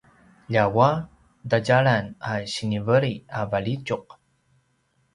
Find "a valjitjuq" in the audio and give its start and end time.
3.27-4.07